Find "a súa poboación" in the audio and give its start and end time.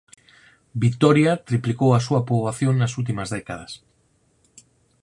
1.93-2.73